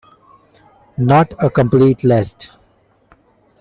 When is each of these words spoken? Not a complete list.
Not 0.97 1.31
a 1.43 1.47
complete 1.47 2.03
list. 2.03 2.49